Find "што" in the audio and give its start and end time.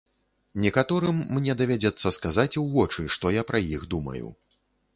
3.17-3.35